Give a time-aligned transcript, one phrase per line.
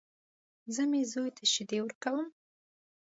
[0.75, 2.27] زه مې زوی ته شيدې ورکوم.